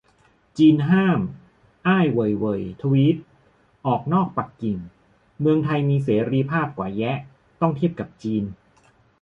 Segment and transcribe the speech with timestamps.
[0.57, 1.19] จีนห้าม
[1.87, 3.17] "อ้าย เหว่ยเหว่ย" ทวีต-
[3.85, 4.77] ออกนอกปักกิ่ง
[5.39, 7.17] เมืองไทยมีเสรีภาพกว่าแยะ
[7.61, 8.43] ต้องเทียบกับจีน